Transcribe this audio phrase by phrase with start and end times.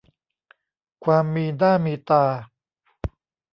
[1.03, 2.25] ความมีหน้ามีตา